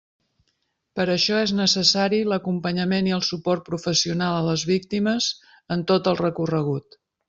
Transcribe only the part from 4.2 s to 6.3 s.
a les víctimes en tot el